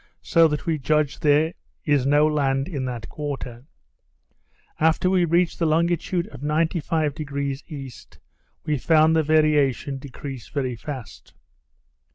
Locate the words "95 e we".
6.41-8.79